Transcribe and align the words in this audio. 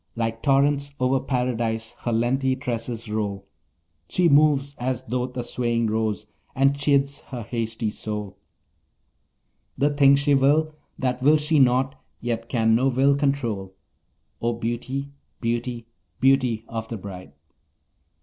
Like 0.15 0.41
torrents 0.41 0.93
over 0.99 1.19
Paradise 1.19 1.93
her 1.99 2.11
lengthy 2.11 2.55
tresses 2.55 3.07
roll: 3.07 3.45
She 4.09 4.29
moves 4.29 4.73
as 4.79 5.03
doth 5.03 5.37
a 5.37 5.43
swaying 5.43 5.91
rose, 5.91 6.25
and 6.55 6.75
chides 6.75 7.19
her 7.27 7.43
hasty 7.43 7.91
soul; 7.91 8.39
The 9.77 9.91
thing 9.91 10.15
she 10.15 10.33
will, 10.33 10.73
that 10.97 11.21
will 11.21 11.37
she 11.37 11.59
not, 11.59 12.01
yet 12.19 12.49
can 12.49 12.73
no 12.73 12.87
will 12.89 13.15
control 13.15 13.75
O 14.41 14.53
beauty, 14.53 15.11
beauty, 15.39 15.85
beauty 16.19 16.65
of 16.67 16.87
the 16.87 16.97
bride! 16.97 17.33